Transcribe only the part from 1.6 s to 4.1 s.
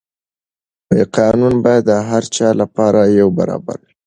باید د هر چا لپاره یو برابر وي.